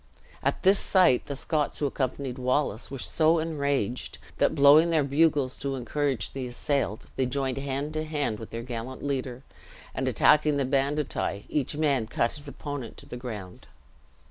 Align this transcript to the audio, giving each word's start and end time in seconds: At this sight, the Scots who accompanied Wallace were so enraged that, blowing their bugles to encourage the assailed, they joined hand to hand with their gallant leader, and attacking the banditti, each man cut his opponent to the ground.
At 0.41 0.63
this 0.63 0.79
sight, 0.79 1.27
the 1.27 1.35
Scots 1.35 1.77
who 1.77 1.85
accompanied 1.85 2.39
Wallace 2.39 2.89
were 2.89 2.97
so 2.97 3.37
enraged 3.37 4.17
that, 4.39 4.55
blowing 4.55 4.89
their 4.89 5.03
bugles 5.03 5.59
to 5.59 5.75
encourage 5.75 6.31
the 6.33 6.47
assailed, 6.47 7.05
they 7.17 7.27
joined 7.27 7.57
hand 7.59 7.93
to 7.93 8.03
hand 8.03 8.39
with 8.39 8.49
their 8.49 8.63
gallant 8.63 9.03
leader, 9.03 9.43
and 9.93 10.07
attacking 10.07 10.57
the 10.57 10.65
banditti, 10.65 11.45
each 11.49 11.77
man 11.77 12.07
cut 12.07 12.31
his 12.31 12.47
opponent 12.47 12.97
to 12.97 13.05
the 13.05 13.15
ground. 13.15 13.67